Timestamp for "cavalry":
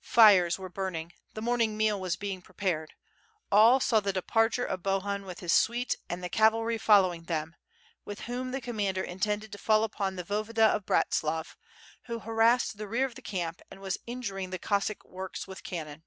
6.30-6.78